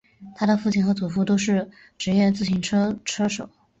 [0.35, 1.69] 他的父亲和祖父都是
[1.99, 3.47] 职业自行车车手。